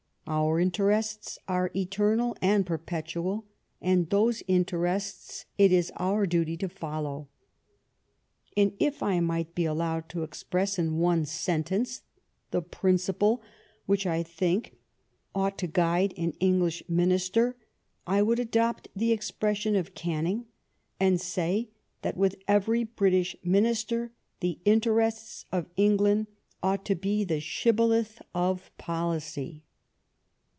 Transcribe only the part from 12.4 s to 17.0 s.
the principle which I think ought to guide an English